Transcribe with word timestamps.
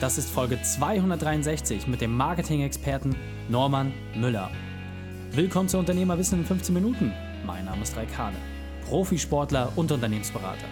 Das 0.00 0.16
ist 0.16 0.30
Folge 0.30 0.58
263 0.62 1.86
mit 1.86 2.00
dem 2.00 2.16
Marketing-Experten 2.16 3.14
Norman 3.50 3.92
Müller. 4.16 4.50
Willkommen 5.32 5.68
zu 5.68 5.76
Unternehmerwissen 5.76 6.38
in 6.38 6.46
15 6.46 6.74
Minuten. 6.74 7.12
Mein 7.44 7.66
Name 7.66 7.82
ist 7.82 7.94
Raik 7.98 8.16
Hane, 8.16 8.36
Profisportler 8.88 9.70
und 9.76 9.92
Unternehmensberater. 9.92 10.64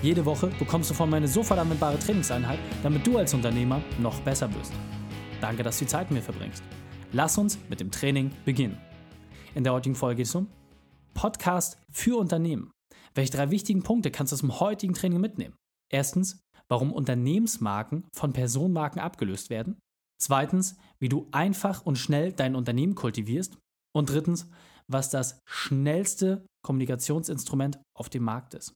Jede 0.00 0.24
Woche 0.24 0.46
bekommst 0.58 0.88
du 0.88 0.94
von 0.94 1.10
mir 1.10 1.16
eine 1.16 1.28
sofort 1.28 1.60
anwendbare 1.60 1.98
Trainingseinheit, 1.98 2.58
damit 2.82 3.06
du 3.06 3.18
als 3.18 3.34
Unternehmer 3.34 3.82
noch 3.98 4.18
besser 4.22 4.48
wirst. 4.54 4.72
Danke, 5.42 5.62
dass 5.62 5.78
du 5.78 5.84
die 5.84 5.90
Zeit 5.90 6.10
mit 6.10 6.20
mir 6.20 6.24
verbringst. 6.24 6.62
Lass 7.12 7.36
uns 7.36 7.58
mit 7.68 7.80
dem 7.80 7.90
Training 7.90 8.30
beginnen. 8.46 8.78
In 9.54 9.62
der 9.62 9.74
heutigen 9.74 9.94
Folge 9.94 10.16
geht 10.16 10.26
es 10.26 10.34
um 10.34 10.46
Podcast 11.12 11.76
für 11.90 12.18
Unternehmen. 12.18 12.70
Welche 13.14 13.32
drei 13.32 13.50
wichtigen 13.50 13.82
Punkte 13.82 14.10
kannst 14.10 14.32
du 14.32 14.36
aus 14.36 14.40
dem 14.40 14.58
heutigen 14.58 14.94
Training 14.94 15.20
mitnehmen? 15.20 15.54
Erstens, 15.90 16.40
warum 16.70 16.92
Unternehmensmarken 16.92 18.06
von 18.14 18.32
Personenmarken 18.32 19.00
abgelöst 19.00 19.50
werden. 19.50 19.78
Zweitens, 20.22 20.76
wie 20.98 21.08
du 21.08 21.26
einfach 21.32 21.84
und 21.84 21.96
schnell 21.96 22.32
dein 22.32 22.54
Unternehmen 22.54 22.94
kultivierst. 22.94 23.58
Und 23.92 24.10
drittens, 24.10 24.48
was 24.86 25.10
das 25.10 25.40
schnellste 25.46 26.44
Kommunikationsinstrument 26.64 27.80
auf 27.96 28.08
dem 28.08 28.22
Markt 28.22 28.54
ist. 28.54 28.72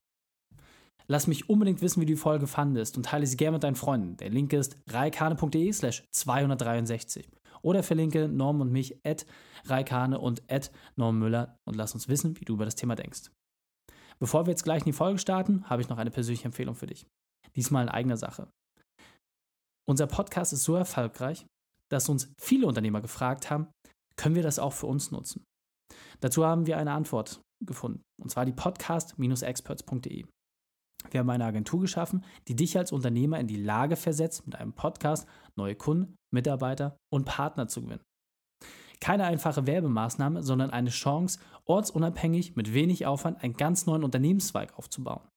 Lass 1.06 1.26
mich 1.26 1.48
unbedingt 1.50 1.82
wissen, 1.82 2.00
wie 2.00 2.06
du 2.06 2.14
die 2.14 2.18
Folge 2.18 2.46
fandest 2.46 2.96
und 2.96 3.06
teile 3.06 3.26
sie 3.26 3.36
gerne 3.36 3.56
mit 3.56 3.62
deinen 3.62 3.76
Freunden. 3.76 4.16
Der 4.16 4.30
Link 4.30 4.52
ist 4.52 4.76
reikane.de 4.88 5.72
slash 5.72 6.02
263. 6.10 7.28
Oder 7.62 7.82
verlinke 7.82 8.28
Norm 8.28 8.60
und 8.60 8.72
mich 8.72 8.98
at 9.06 9.26
reikane 9.66 10.18
und 10.18 10.42
at 10.50 10.70
Norm 10.96 11.18
Müller 11.18 11.58
und 11.64 11.76
lass 11.76 11.94
uns 11.94 12.08
wissen, 12.08 12.40
wie 12.40 12.44
du 12.44 12.54
über 12.54 12.64
das 12.64 12.74
Thema 12.74 12.94
denkst. 12.94 13.30
Bevor 14.18 14.46
wir 14.46 14.50
jetzt 14.50 14.64
gleich 14.64 14.80
in 14.80 14.86
die 14.86 14.92
Folge 14.92 15.18
starten, 15.18 15.68
habe 15.68 15.82
ich 15.82 15.88
noch 15.88 15.98
eine 15.98 16.10
persönliche 16.10 16.46
Empfehlung 16.46 16.74
für 16.74 16.86
dich. 16.86 17.06
Diesmal 17.56 17.84
in 17.84 17.88
eigener 17.88 18.16
Sache. 18.16 18.48
Unser 19.88 20.06
Podcast 20.06 20.52
ist 20.52 20.64
so 20.64 20.74
erfolgreich, 20.74 21.46
dass 21.90 22.08
uns 22.08 22.32
viele 22.40 22.66
Unternehmer 22.66 23.00
gefragt 23.00 23.50
haben, 23.50 23.68
können 24.16 24.34
wir 24.34 24.42
das 24.42 24.58
auch 24.58 24.72
für 24.72 24.86
uns 24.86 25.10
nutzen? 25.10 25.44
Dazu 26.20 26.44
haben 26.44 26.66
wir 26.66 26.78
eine 26.78 26.92
Antwort 26.92 27.42
gefunden, 27.64 28.02
und 28.20 28.30
zwar 28.30 28.44
die 28.44 28.52
podcast-experts.de. 28.52 30.24
Wir 31.10 31.20
haben 31.20 31.30
eine 31.30 31.44
Agentur 31.44 31.80
geschaffen, 31.80 32.24
die 32.48 32.56
dich 32.56 32.78
als 32.78 32.92
Unternehmer 32.92 33.38
in 33.38 33.46
die 33.46 33.62
Lage 33.62 33.96
versetzt, 33.96 34.46
mit 34.46 34.56
einem 34.56 34.72
Podcast 34.72 35.28
neue 35.56 35.74
Kunden, 35.74 36.16
Mitarbeiter 36.32 36.96
und 37.12 37.26
Partner 37.26 37.68
zu 37.68 37.82
gewinnen. 37.82 38.02
Keine 39.00 39.24
einfache 39.24 39.66
Werbemaßnahme, 39.66 40.42
sondern 40.42 40.70
eine 40.70 40.90
Chance, 40.90 41.40
ortsunabhängig 41.66 42.56
mit 42.56 42.72
wenig 42.72 43.04
Aufwand 43.04 43.42
einen 43.42 43.54
ganz 43.54 43.84
neuen 43.84 44.04
Unternehmenszweig 44.04 44.78
aufzubauen. 44.78 45.28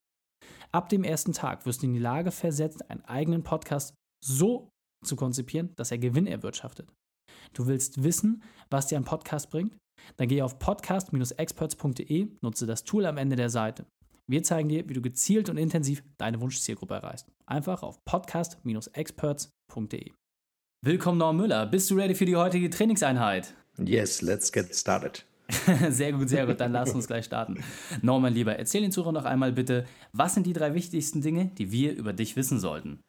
Ab 0.72 0.90
dem 0.90 1.04
ersten 1.04 1.34
Tag 1.34 1.66
wirst 1.66 1.82
du 1.82 1.88
in 1.88 1.94
die 1.94 2.00
Lage 2.00 2.32
versetzt, 2.32 2.90
einen 2.90 3.04
eigenen 3.06 3.44
Podcast 3.44 3.94
so 4.24 4.70
zu 5.06 5.16
konzipieren, 5.16 5.74
dass 5.76 5.92
er 5.92 5.98
Gewinn 5.98 6.28
erwirtschaftet. 6.28 6.90
Du 7.54 7.68
willst 7.68 8.04
wissen, 8.04 8.44
was 8.70 8.88
dir 8.88 8.98
ein 8.98 9.06
Podcast 9.06 9.50
bringt? 9.50 9.78
Dann 10.18 10.28
gehe 10.28 10.44
auf 10.44 10.60
podcast-experts.de, 10.60 12.28
nutze 12.42 12.66
das 12.66 12.84
Tool 12.84 13.06
am 13.06 13.18
Ende 13.18 13.36
der 13.36 13.50
Seite. 13.50 13.86
Wir 14.30 14.44
zeigen 14.44 14.70
dir, 14.70 14.88
wie 14.90 14.94
du 14.94 15.02
gezielt 15.02 15.50
und 15.50 15.58
intensiv 15.58 16.04
deine 16.18 16.42
Wunschzielgruppe 16.42 16.96
erreichst. 16.96 17.28
Einfach 17.46 17.82
auf 17.82 18.04
podcast-experts.de. 18.04 20.12
Willkommen, 20.84 21.18
Norm 21.18 21.38
Müller. 21.38 21.66
Bist 21.66 21.90
du 21.90 21.96
ready 21.96 22.14
für 22.14 22.26
die 22.26 22.36
heutige 22.36 22.70
Trainingseinheit? 22.70 23.56
Yes, 23.78 24.22
let's 24.22 24.52
get 24.52 24.76
started. 24.76 25.26
sehr 25.90 26.14
gut, 26.14 26.30
sehr 26.30 26.46
gut. 26.46 26.60
Dann 26.60 26.72
lass 26.72 26.94
uns 26.94 27.08
gleich 27.08 27.26
starten. 27.26 27.64
Norman, 28.02 28.34
lieber, 28.34 28.58
erzähl 28.58 28.82
den 28.82 28.92
Zuhörern 28.92 29.14
noch 29.14 29.26
einmal 29.26 29.52
bitte, 29.52 29.86
was 30.14 30.34
sind 30.34 30.46
die 30.46 30.54
drei 30.54 30.74
wichtigsten 30.74 31.22
Dinge, 31.22 31.52
die 31.58 31.72
wir 31.72 31.96
über 31.96 32.14
dich 32.14 32.36
wissen 32.36 32.60
sollten? 32.60 33.00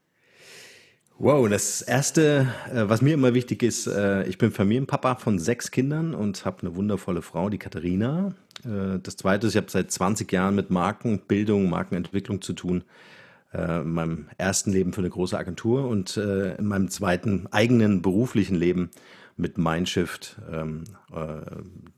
Wow, 1.20 1.48
das 1.48 1.82
Erste, 1.82 2.46
äh, 2.72 2.88
was 2.88 3.02
mir 3.02 3.14
immer 3.14 3.34
wichtig 3.34 3.64
ist, 3.64 3.88
äh, 3.88 4.22
ich 4.28 4.38
bin 4.38 4.52
Familienpapa 4.52 5.16
von 5.16 5.40
sechs 5.40 5.72
Kindern 5.72 6.14
und 6.14 6.44
habe 6.44 6.60
eine 6.60 6.76
wundervolle 6.76 7.22
Frau, 7.22 7.48
die 7.50 7.58
Katharina. 7.58 8.34
Äh, 8.64 9.00
das 9.02 9.16
Zweite 9.16 9.48
ist, 9.48 9.54
ich 9.54 9.56
habe 9.56 9.68
seit 9.68 9.90
20 9.90 10.30
Jahren 10.32 10.54
mit 10.54 10.70
Markenbildung, 10.70 11.68
Markenentwicklung 11.68 12.40
zu 12.40 12.52
tun. 12.52 12.84
In 13.50 13.94
meinem 13.94 14.26
ersten 14.36 14.72
Leben 14.72 14.92
für 14.92 15.00
eine 15.00 15.08
große 15.08 15.36
Agentur 15.38 15.88
und 15.88 16.18
in 16.18 16.66
meinem 16.66 16.90
zweiten 16.90 17.46
eigenen 17.46 18.02
beruflichen 18.02 18.54
Leben 18.54 18.90
mit 19.38 19.56
Mindshift 19.56 20.36
ähm, 20.52 20.84
äh, 21.12 21.40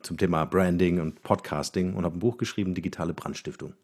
zum 0.02 0.16
Thema 0.16 0.44
Branding 0.44 1.00
und 1.00 1.22
Podcasting 1.22 1.94
und 1.94 2.04
habe 2.04 2.16
ein 2.16 2.20
Buch 2.20 2.36
geschrieben, 2.38 2.74
Digitale 2.74 3.14
Brandstiftung. 3.14 3.74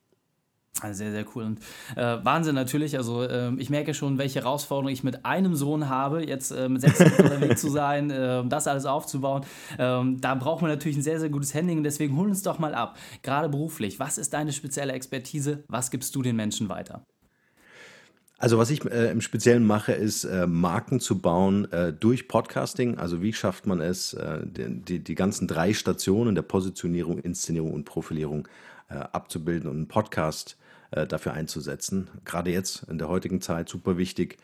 Also 0.83 0.99
sehr, 0.99 1.11
sehr 1.11 1.25
cool. 1.35 1.45
Und 1.45 1.61
äh, 1.97 2.19
Wahnsinn 2.23 2.55
natürlich. 2.55 2.97
Also 2.97 3.23
äh, 3.23 3.55
ich 3.57 3.71
merke 3.71 3.95
schon, 3.95 4.19
welche 4.19 4.41
Herausforderung 4.41 4.93
ich 4.93 5.03
mit 5.03 5.25
einem 5.25 5.55
Sohn 5.55 5.89
habe, 5.89 6.27
jetzt 6.27 6.51
äh, 6.51 6.69
mit 6.69 6.83
sechs 6.83 6.99
Jahren 6.99 7.15
unterwegs 7.15 7.61
zu 7.61 7.71
sein, 7.71 8.11
äh, 8.11 8.45
das 8.47 8.67
alles 8.67 8.85
aufzubauen. 8.85 9.45
Ähm, 9.79 10.21
da 10.21 10.35
braucht 10.35 10.61
man 10.61 10.71
natürlich 10.71 10.99
ein 10.99 11.03
sehr, 11.03 11.19
sehr 11.19 11.31
gutes 11.31 11.55
Handling. 11.55 11.79
Und 11.79 11.85
deswegen 11.85 12.17
hol 12.17 12.29
uns 12.29 12.43
doch 12.43 12.59
mal 12.59 12.75
ab. 12.75 12.99
Gerade 13.23 13.49
beruflich. 13.49 13.99
Was 13.99 14.19
ist 14.19 14.35
deine 14.35 14.53
spezielle 14.53 14.93
Expertise? 14.93 15.65
Was 15.69 15.91
gibst 15.91 16.15
du 16.15 16.23
den 16.23 16.37
Menschen 16.37 16.69
weiter? 16.69 17.07
Also 18.39 18.59
was 18.59 18.69
ich 18.69 18.85
äh, 18.85 19.11
im 19.11 19.23
Speziellen 19.23 19.65
mache, 19.65 19.93
ist 19.93 20.25
äh, 20.25 20.47
Marken 20.47 21.01
zu 21.01 21.19
bauen 21.19 21.71
äh, 21.73 21.93
durch 21.95 22.29
Podcasting. 22.29 22.99
Also 22.99 23.23
wie 23.23 23.33
schafft 23.33 23.67
man 23.67 23.81
es, 23.81 24.13
äh, 24.13 24.41
die, 24.45 24.83
die, 24.83 24.99
die, 24.99 25.15
ganzen 25.15 25.49
drei 25.49 25.73
Stationen 25.73 26.35
der 26.35 26.43
Positionierung, 26.43 27.19
Inszenierung 27.19 27.73
und 27.73 27.85
Profilierung 27.85 28.47
äh, 28.91 28.97
abzubilden 28.97 29.71
und 29.71 29.77
einen 29.77 29.89
Podcast 29.89 30.59
äh, 30.91 31.07
dafür 31.07 31.33
einzusetzen. 31.33 32.09
Gerade 32.27 32.51
jetzt 32.51 32.83
in 32.91 32.99
der 32.99 33.09
heutigen 33.09 33.41
Zeit 33.41 33.69
super 33.69 33.97
wichtig, 33.97 34.39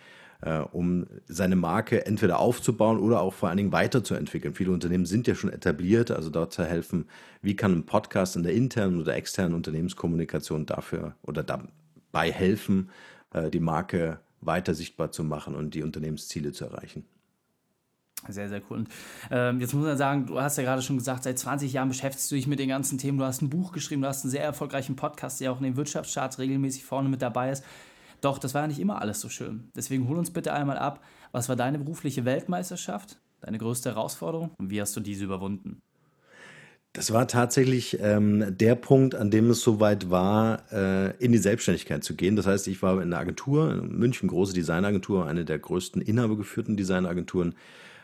um 0.72 1.06
seine 1.28 1.54
Marke 1.54 2.04
entweder 2.04 2.40
aufzubauen 2.40 2.98
oder 2.98 3.20
auch 3.20 3.32
vor 3.32 3.48
allen 3.48 3.58
Dingen 3.58 3.70
weiterzuentwickeln. 3.70 4.54
Viele 4.56 4.72
Unternehmen 4.72 5.06
sind 5.06 5.28
ja 5.28 5.36
schon 5.36 5.52
etabliert, 5.52 6.10
also 6.10 6.30
dort 6.30 6.52
zu 6.52 6.64
helfen, 6.64 7.06
wie 7.42 7.54
kann 7.54 7.70
ein 7.70 7.86
Podcast 7.86 8.34
in 8.34 8.42
der 8.42 8.52
internen 8.52 9.00
oder 9.00 9.14
externen 9.14 9.54
Unternehmenskommunikation 9.54 10.66
dafür 10.66 11.14
oder 11.22 11.44
dabei 11.44 12.32
helfen, 12.32 12.90
die 13.34 13.60
Marke 13.60 14.20
weiter 14.40 14.74
sichtbar 14.74 15.12
zu 15.12 15.24
machen 15.24 15.54
und 15.54 15.74
die 15.74 15.82
Unternehmensziele 15.82 16.52
zu 16.52 16.64
erreichen. 16.64 17.04
Sehr, 18.28 18.48
sehr 18.48 18.62
cool. 18.70 18.78
Und 18.78 18.88
ähm, 19.30 19.60
jetzt 19.60 19.74
muss 19.74 19.84
man 19.84 19.96
sagen, 19.96 20.26
du 20.26 20.40
hast 20.40 20.56
ja 20.56 20.62
gerade 20.62 20.82
schon 20.82 20.96
gesagt, 20.96 21.24
seit 21.24 21.38
20 21.38 21.72
Jahren 21.72 21.88
beschäftigst 21.88 22.30
du 22.30 22.36
dich 22.36 22.46
mit 22.46 22.60
den 22.60 22.68
ganzen 22.68 22.98
Themen. 22.98 23.18
Du 23.18 23.24
hast 23.24 23.42
ein 23.42 23.50
Buch 23.50 23.72
geschrieben, 23.72 24.02
du 24.02 24.08
hast 24.08 24.24
einen 24.24 24.30
sehr 24.30 24.44
erfolgreichen 24.44 24.94
Podcast, 24.94 25.40
der 25.40 25.50
auch 25.50 25.58
in 25.58 25.64
den 25.64 25.76
Wirtschaftscharts 25.76 26.38
regelmäßig 26.38 26.84
vorne 26.84 27.08
mit 27.08 27.20
dabei 27.20 27.50
ist. 27.50 27.64
Doch, 28.20 28.38
das 28.38 28.54
war 28.54 28.62
ja 28.62 28.68
nicht 28.68 28.78
immer 28.78 29.00
alles 29.02 29.20
so 29.20 29.28
schön. 29.28 29.68
Deswegen 29.74 30.06
hol 30.06 30.16
uns 30.16 30.30
bitte 30.30 30.52
einmal 30.52 30.78
ab, 30.78 31.02
was 31.32 31.48
war 31.48 31.56
deine 31.56 31.78
berufliche 31.78 32.24
Weltmeisterschaft, 32.24 33.18
deine 33.40 33.58
größte 33.58 33.90
Herausforderung 33.90 34.52
und 34.58 34.70
wie 34.70 34.80
hast 34.80 34.94
du 34.94 35.00
diese 35.00 35.24
überwunden? 35.24 35.82
Das 36.94 37.10
war 37.12 37.26
tatsächlich 37.26 37.98
ähm, 38.00 38.54
der 38.58 38.74
Punkt, 38.74 39.14
an 39.14 39.30
dem 39.30 39.48
es 39.48 39.62
soweit 39.62 40.10
war, 40.10 40.62
äh, 40.70 41.16
in 41.24 41.32
die 41.32 41.38
Selbstständigkeit 41.38 42.04
zu 42.04 42.14
gehen. 42.14 42.36
Das 42.36 42.46
heißt, 42.46 42.68
ich 42.68 42.82
war 42.82 42.96
in 42.96 43.12
einer 43.12 43.18
Agentur, 43.18 43.72
in 43.72 43.98
München, 43.98 44.28
große 44.28 44.52
Designagentur, 44.52 45.26
eine 45.26 45.46
der 45.46 45.58
größten 45.58 46.02
inhabergeführten 46.02 46.76
Designagenturen, 46.76 47.54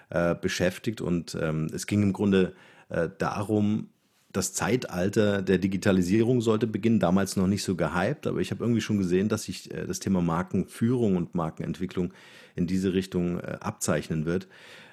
äh, 0.09 0.35
beschäftigt. 0.35 1.03
Und 1.03 1.37
ähm, 1.39 1.67
es 1.73 1.87
ging 1.87 2.03
im 2.03 2.15
Grunde 2.15 2.55
äh, 2.89 3.11
darum, 3.19 3.89
das 4.33 4.53
Zeitalter 4.53 5.43
der 5.43 5.59
Digitalisierung 5.59 6.41
sollte 6.41 6.67
beginnen, 6.67 7.01
damals 7.01 7.37
noch 7.37 7.47
nicht 7.47 7.65
so 7.65 7.77
gehypt, 7.77 8.27
aber 8.27 8.41
ich 8.41 8.51
habe 8.51 8.63
irgendwie 8.63 8.81
schon 8.81 8.99
gesehen, 8.99 9.29
dass 9.29 9.45
sich 9.45 9.73
äh, 9.75 9.87
das 9.87 10.01
Thema 10.01 10.23
Markenführung 10.23 11.17
und 11.17 11.35
Markenentwicklung 11.35 12.13
in 12.55 12.67
diese 12.67 12.93
Richtung 12.95 13.41
äh, 13.41 13.59
abzeichnen 13.61 14.25
wird. 14.25 14.49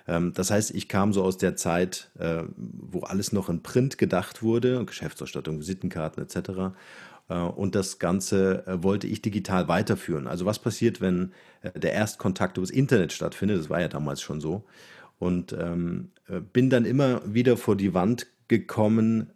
Ähm, 0.07 0.33
das 0.33 0.51
heißt, 0.51 0.71
ich 0.71 0.87
kam 0.87 1.13
so 1.13 1.23
aus 1.23 1.37
der 1.37 1.55
Zeit, 1.55 2.11
äh, 2.19 2.43
wo 2.55 3.01
alles 3.01 3.31
noch 3.31 3.49
in 3.49 3.63
Print 3.63 3.97
gedacht 3.97 4.43
wurde, 4.43 4.83
Geschäftsausstattung, 4.85 5.59
Visitenkarten 5.59 6.23
etc. 6.23 6.75
Äh, 7.29 7.39
und 7.39 7.75
das 7.75 7.99
Ganze 7.99 8.65
äh, 8.67 8.83
wollte 8.83 9.07
ich 9.07 9.21
digital 9.21 9.67
weiterführen. 9.67 10.27
Also 10.27 10.45
was 10.45 10.59
passiert, 10.59 11.01
wenn 11.01 11.31
der 11.75 11.93
Erstkontakt 11.93 12.57
über 12.57 12.65
das 12.65 12.75
Internet 12.75 13.13
stattfindet? 13.13 13.59
Das 13.59 13.69
war 13.69 13.81
ja 13.81 13.87
damals 13.87 14.21
schon 14.21 14.41
so. 14.41 14.65
Und 15.17 15.53
ähm, 15.53 16.11
bin 16.51 16.69
dann 16.69 16.85
immer 16.85 17.21
wieder 17.25 17.57
vor 17.57 17.77
die 17.77 17.93
Wand 17.93 18.27
gekommen, 18.47 19.31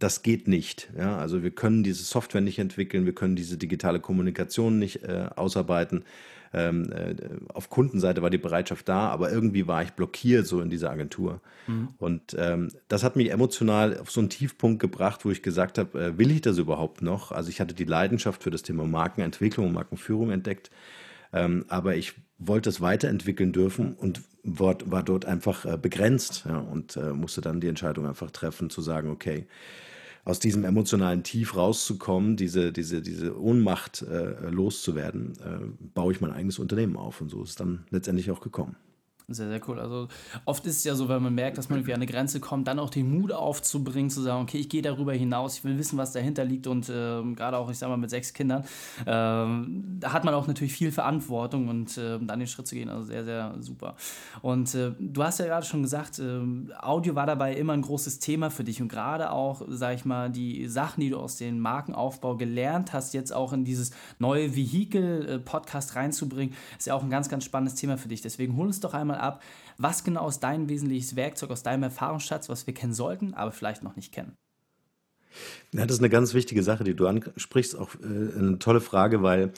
das 0.00 0.22
geht 0.22 0.48
nicht. 0.48 0.90
Ja? 0.96 1.18
Also 1.18 1.42
wir 1.42 1.50
können 1.52 1.84
diese 1.84 2.02
Software 2.02 2.40
nicht 2.40 2.58
entwickeln, 2.58 3.06
wir 3.06 3.14
können 3.14 3.36
diese 3.36 3.56
digitale 3.56 4.00
Kommunikation 4.00 4.78
nicht 4.78 5.04
äh, 5.04 5.26
ausarbeiten. 5.36 6.04
Ähm, 6.52 6.90
äh, 6.90 7.14
auf 7.54 7.70
Kundenseite 7.70 8.22
war 8.22 8.30
die 8.30 8.38
Bereitschaft 8.38 8.88
da, 8.88 9.08
aber 9.08 9.30
irgendwie 9.30 9.68
war 9.68 9.84
ich 9.84 9.92
blockiert 9.92 10.48
so 10.48 10.60
in 10.60 10.70
dieser 10.70 10.90
Agentur. 10.90 11.40
Mhm. 11.68 11.88
Und 11.98 12.34
ähm, 12.36 12.70
das 12.88 13.04
hat 13.04 13.14
mich 13.14 13.30
emotional 13.30 13.98
auf 13.98 14.10
so 14.10 14.20
einen 14.20 14.30
Tiefpunkt 14.30 14.80
gebracht, 14.80 15.24
wo 15.24 15.30
ich 15.30 15.42
gesagt 15.42 15.78
habe, 15.78 16.00
äh, 16.00 16.18
will 16.18 16.32
ich 16.32 16.40
das 16.40 16.58
überhaupt 16.58 17.02
noch? 17.02 17.30
Also 17.30 17.50
ich 17.50 17.60
hatte 17.60 17.74
die 17.74 17.84
Leidenschaft 17.84 18.42
für 18.42 18.50
das 18.50 18.62
Thema 18.62 18.84
Markenentwicklung 18.84 19.68
und 19.68 19.74
Markenführung 19.74 20.32
entdeckt, 20.32 20.70
ähm, 21.32 21.64
aber 21.68 21.96
ich 21.96 22.14
wollte 22.38 22.70
es 22.70 22.80
weiterentwickeln 22.80 23.52
dürfen 23.52 23.94
und 23.94 24.22
war, 24.42 24.74
dort 24.74 25.26
einfach 25.26 25.64
äh, 25.66 25.76
begrenzt 25.76 26.44
ja, 26.48 26.58
und 26.58 26.96
äh, 26.96 27.12
musste 27.12 27.40
dann 27.40 27.60
die 27.60 27.68
Entscheidung 27.68 28.06
einfach 28.06 28.30
treffen 28.30 28.70
zu 28.70 28.80
sagen, 28.80 29.10
okay, 29.10 29.46
aus 30.24 30.38
diesem 30.38 30.64
emotionalen 30.64 31.22
Tief 31.22 31.56
rauszukommen, 31.56 32.36
diese, 32.36 32.72
diese, 32.72 33.02
diese 33.02 33.38
Ohnmacht 33.38 34.02
äh, 34.02 34.48
loszuwerden, 34.50 35.32
äh, 35.40 35.86
baue 35.94 36.12
ich 36.12 36.20
mein 36.20 36.32
eigenes 36.32 36.58
Unternehmen 36.58 36.96
auf. 36.96 37.20
Und 37.20 37.30
so 37.30 37.42
ist 37.42 37.50
es 37.50 37.56
dann 37.56 37.84
letztendlich 37.90 38.30
auch 38.30 38.40
gekommen. 38.40 38.76
Sehr, 39.32 39.48
sehr 39.48 39.60
cool. 39.68 39.78
Also 39.78 40.08
oft 40.44 40.66
ist 40.66 40.78
es 40.78 40.84
ja 40.84 40.96
so, 40.96 41.08
wenn 41.08 41.22
man 41.22 41.34
merkt, 41.34 41.56
dass 41.56 41.68
man 41.68 41.78
irgendwie 41.78 41.92
an 41.92 41.98
eine 42.00 42.06
Grenze 42.06 42.40
kommt, 42.40 42.66
dann 42.66 42.80
auch 42.80 42.90
den 42.90 43.16
Mut 43.16 43.32
aufzubringen, 43.32 44.10
zu 44.10 44.22
sagen, 44.22 44.42
okay, 44.42 44.58
ich 44.58 44.68
gehe 44.68 44.82
darüber 44.82 45.12
hinaus, 45.12 45.58
ich 45.58 45.64
will 45.64 45.78
wissen, 45.78 45.96
was 45.98 46.12
dahinter 46.12 46.44
liegt 46.44 46.66
und 46.66 46.88
äh, 46.88 47.22
gerade 47.34 47.56
auch, 47.56 47.70
ich 47.70 47.78
sag 47.78 47.88
mal, 47.88 47.96
mit 47.96 48.10
sechs 48.10 48.32
Kindern, 48.32 48.62
äh, 49.02 49.04
da 49.06 50.12
hat 50.12 50.24
man 50.24 50.34
auch 50.34 50.48
natürlich 50.48 50.72
viel 50.72 50.90
Verantwortung 50.90 51.68
und 51.68 51.96
äh, 51.96 52.18
dann 52.18 52.40
den 52.40 52.48
Schritt 52.48 52.66
zu 52.66 52.74
gehen, 52.74 52.88
also 52.88 53.04
sehr, 53.04 53.24
sehr 53.24 53.54
super. 53.60 53.94
Und 54.42 54.74
äh, 54.74 54.92
du 54.98 55.22
hast 55.22 55.38
ja 55.38 55.46
gerade 55.46 55.64
schon 55.64 55.82
gesagt, 55.82 56.18
ähm, 56.18 56.72
Audio 56.80 57.14
war 57.14 57.26
dabei 57.26 57.54
immer 57.54 57.74
ein 57.74 57.82
großes 57.82 58.18
Thema 58.18 58.50
für 58.50 58.64
dich 58.64 58.82
und 58.82 58.88
gerade 58.88 59.30
auch, 59.30 59.62
sag 59.68 59.94
ich 59.94 60.04
mal, 60.04 60.28
die 60.28 60.66
Sachen, 60.66 61.02
die 61.02 61.10
du 61.10 61.18
aus 61.18 61.36
dem 61.36 61.60
Markenaufbau 61.60 62.36
gelernt 62.36 62.92
hast, 62.92 63.14
jetzt 63.14 63.32
auch 63.32 63.52
in 63.52 63.64
dieses 63.64 63.92
neue 64.18 64.56
Vehikel-Podcast 64.56 65.94
reinzubringen, 65.94 66.54
ist 66.76 66.88
ja 66.88 66.94
auch 66.94 67.04
ein 67.04 67.10
ganz, 67.10 67.28
ganz 67.28 67.44
spannendes 67.44 67.76
Thema 67.76 67.96
für 67.96 68.08
dich. 68.08 68.22
Deswegen 68.22 68.56
hol 68.56 68.66
uns 68.66 68.80
doch 68.80 68.94
einmal 68.94 69.19
ab, 69.20 69.42
was 69.78 70.04
genau 70.04 70.28
ist 70.28 70.40
dein 70.40 70.68
wesentliches 70.68 71.16
Werkzeug 71.16 71.50
aus 71.50 71.62
deinem 71.62 71.84
Erfahrungsschatz, 71.84 72.48
was 72.48 72.66
wir 72.66 72.74
kennen 72.74 72.94
sollten, 72.94 73.34
aber 73.34 73.52
vielleicht 73.52 73.82
noch 73.82 73.96
nicht 73.96 74.12
kennen? 74.12 74.36
Ja, 75.72 75.86
das 75.86 75.96
ist 75.96 76.00
eine 76.00 76.10
ganz 76.10 76.34
wichtige 76.34 76.62
Sache, 76.62 76.84
die 76.84 76.94
du 76.94 77.06
ansprichst. 77.06 77.76
Auch 77.76 77.94
äh, 77.96 78.04
eine 78.04 78.58
tolle 78.58 78.80
Frage, 78.80 79.22
weil 79.22 79.52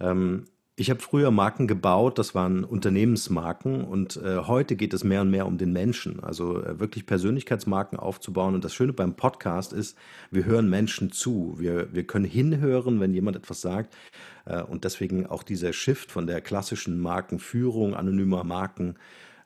ähm, 0.00 0.46
ich 0.74 0.88
habe 0.88 1.00
früher 1.00 1.30
Marken 1.30 1.66
gebaut, 1.66 2.18
das 2.18 2.34
waren 2.34 2.64
Unternehmensmarken 2.64 3.84
und 3.84 4.16
äh, 4.16 4.38
heute 4.38 4.74
geht 4.74 4.94
es 4.94 5.04
mehr 5.04 5.20
und 5.20 5.30
mehr 5.30 5.46
um 5.46 5.58
den 5.58 5.72
Menschen, 5.72 6.24
also 6.24 6.62
äh, 6.62 6.80
wirklich 6.80 7.04
Persönlichkeitsmarken 7.04 7.98
aufzubauen. 7.98 8.54
Und 8.54 8.64
das 8.64 8.72
Schöne 8.72 8.94
beim 8.94 9.14
Podcast 9.14 9.74
ist, 9.74 9.98
wir 10.30 10.46
hören 10.46 10.70
Menschen 10.70 11.12
zu, 11.12 11.56
wir, 11.58 11.92
wir 11.92 12.06
können 12.06 12.24
hinhören, 12.24 13.00
wenn 13.00 13.12
jemand 13.12 13.36
etwas 13.36 13.60
sagt. 13.60 13.94
Äh, 14.46 14.62
und 14.62 14.84
deswegen 14.84 15.26
auch 15.26 15.42
dieser 15.42 15.74
Shift 15.74 16.10
von 16.10 16.26
der 16.26 16.40
klassischen 16.40 16.98
Markenführung, 17.00 17.94
anonymer 17.94 18.42
Marken 18.42 18.94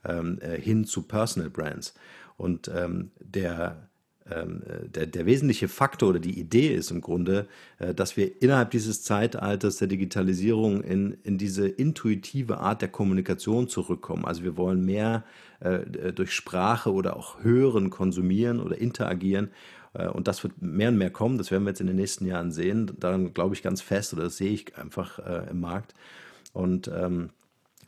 ähm, 0.04 0.38
äh, 0.40 0.60
hin 0.60 0.84
zu 0.84 1.02
Personal 1.02 1.50
Brands. 1.50 1.94
Und 2.36 2.68
ähm, 2.68 3.10
der 3.18 3.88
der, 4.28 5.06
der, 5.06 5.26
wesentliche 5.26 5.68
Faktor 5.68 6.08
oder 6.08 6.18
die 6.18 6.38
Idee 6.38 6.74
ist 6.74 6.90
im 6.90 7.00
Grunde, 7.00 7.46
äh, 7.78 7.94
dass 7.94 8.16
wir 8.16 8.42
innerhalb 8.42 8.70
dieses 8.72 9.02
Zeitalters 9.02 9.76
der 9.76 9.88
Digitalisierung 9.88 10.82
in, 10.82 11.16
in 11.22 11.38
diese 11.38 11.68
intuitive 11.68 12.58
Art 12.58 12.82
der 12.82 12.88
Kommunikation 12.88 13.68
zurückkommen. 13.68 14.24
Also 14.24 14.42
wir 14.42 14.56
wollen 14.56 14.84
mehr 14.84 15.24
äh, 15.60 16.12
durch 16.12 16.32
Sprache 16.32 16.92
oder 16.92 17.16
auch 17.16 17.42
Hören 17.42 17.90
konsumieren 17.90 18.60
oder 18.60 18.78
interagieren. 18.78 19.50
Äh, 19.94 20.08
und 20.08 20.28
das 20.28 20.42
wird 20.42 20.60
mehr 20.60 20.88
und 20.88 20.98
mehr 20.98 21.10
kommen. 21.10 21.38
Das 21.38 21.50
werden 21.50 21.64
wir 21.64 21.70
jetzt 21.70 21.80
in 21.80 21.86
den 21.86 21.96
nächsten 21.96 22.26
Jahren 22.26 22.50
sehen. 22.52 22.92
Daran 22.98 23.32
glaube 23.32 23.54
ich 23.54 23.62
ganz 23.62 23.80
fest 23.80 24.12
oder 24.12 24.24
das 24.24 24.36
sehe 24.36 24.52
ich 24.52 24.76
einfach 24.76 25.18
äh, 25.18 25.50
im 25.50 25.60
Markt. 25.60 25.94
Und 26.52 26.88
ähm, 26.88 27.30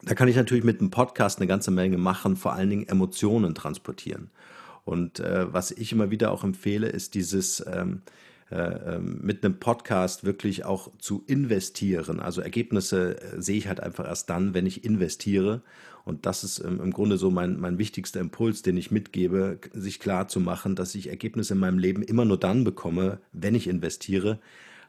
da 0.03 0.15
kann 0.15 0.29
ich 0.29 0.37
natürlich 0.37 0.65
mit 0.65 0.81
einem 0.81 0.91
Podcast 0.91 1.39
eine 1.39 1.49
ganze 1.49 1.71
Menge 1.71 1.99
machen, 1.99 2.37
vor 2.37 2.53
allen 2.53 2.71
Dingen 2.71 2.89
Emotionen 2.89 3.55
transportieren. 3.55 4.31
Und 4.89 5.21
äh, 5.21 5.53
was 5.53 5.71
ich 5.71 5.93
immer 5.93 6.11
wieder 6.11 6.33
auch 6.33 6.45
empfehle, 6.45 6.89
ist 6.89 7.15
dieses 7.15 7.63
ähm, 7.71 8.01
äh, 8.51 8.95
ähm, 8.95 9.19
mit 9.21 9.45
einem 9.45 9.59
Podcast 9.59 10.25
wirklich 10.25 10.65
auch 10.65 10.91
zu 10.97 11.23
investieren. 11.27 12.21
Also 12.21 12.41
Ergebnisse 12.41 13.21
äh, 13.21 13.43
sehe 13.43 13.59
ich 13.59 13.69
halt 13.69 13.81
einfach 13.81 14.07
erst 14.07 14.31
dann, 14.31 14.55
wenn 14.55 14.65
ich 14.65 14.87
investiere. 14.87 15.61
Und 16.07 16.25
das 16.25 16.43
ist 16.43 16.61
ähm, 16.61 16.81
im 16.81 16.91
Grunde 16.95 17.19
so 17.19 17.31
mein, 17.31 17.61
mein 17.61 17.77
wichtigster 17.77 18.19
Impuls, 18.19 18.63
den 18.63 18.79
ich 18.79 18.91
mitgebe, 18.91 19.59
sich 19.75 20.01
klar 20.01 20.27
zu 20.27 20.41
machen, 20.41 20.75
dass 20.75 20.95
ich 20.95 21.11
Ergebnisse 21.11 21.53
in 21.53 21.61
meinem 21.61 21.79
Leben 21.79 22.03
immer 22.03 22.25
nur 22.25 22.41
dann 22.41 22.65
bekomme, 22.65 23.19
wenn 23.35 23.55
ich 23.55 23.67
investiere. 23.67 24.39